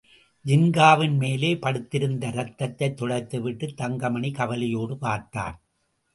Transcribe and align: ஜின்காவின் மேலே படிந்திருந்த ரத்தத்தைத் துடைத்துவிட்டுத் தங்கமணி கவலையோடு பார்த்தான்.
ஜின்காவின் 0.45 1.17
மேலே 1.17 1.57
படிந்திருந்த 1.57 2.29
ரத்தத்தைத் 2.29 3.01
துடைத்துவிட்டுத் 3.01 3.75
தங்கமணி 3.75 4.31
கவலையோடு 4.31 4.97
பார்த்தான். 4.97 5.61